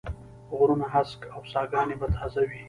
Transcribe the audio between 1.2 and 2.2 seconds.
و او ساګاني به